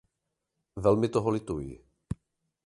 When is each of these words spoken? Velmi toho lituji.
Velmi 0.87 1.09
toho 1.09 1.29
lituji. 1.37 1.77